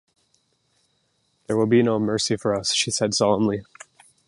"There 1.45 1.55
will 1.55 1.67
be 1.67 1.83
no 1.83 1.99
mercy 1.99 2.35
for 2.35 2.55
us," 2.55 2.73
she 2.73 2.89
said 2.89 3.13
solemnly. 3.13 3.61